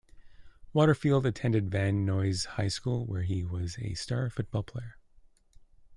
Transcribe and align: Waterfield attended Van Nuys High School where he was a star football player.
Waterfield 0.73 1.27
attended 1.27 1.69
Van 1.69 2.03
Nuys 2.07 2.47
High 2.57 2.69
School 2.69 3.05
where 3.05 3.21
he 3.21 3.43
was 3.43 3.77
a 3.77 3.93
star 3.93 4.31
football 4.31 4.63
player. 4.63 4.95